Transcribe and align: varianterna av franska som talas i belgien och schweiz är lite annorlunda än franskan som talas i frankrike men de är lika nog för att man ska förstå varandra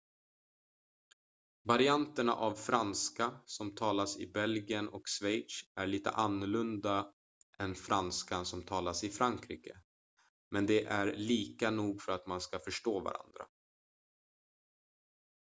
varianterna 1.63 2.35
av 2.35 2.53
franska 2.53 3.39
som 3.45 3.75
talas 3.75 4.17
i 4.17 4.27
belgien 4.27 4.89
och 4.89 5.01
schweiz 5.07 5.61
är 5.75 5.87
lite 5.87 6.11
annorlunda 6.11 7.13
än 7.59 7.75
franskan 7.75 8.45
som 8.45 8.63
talas 8.63 9.03
i 9.03 9.09
frankrike 9.09 9.77
men 10.49 10.65
de 10.65 10.85
är 10.85 11.13
lika 11.17 11.71
nog 11.71 12.01
för 12.01 12.11
att 12.11 12.27
man 12.27 12.41
ska 12.41 12.59
förstå 12.59 12.99
varandra 12.99 13.45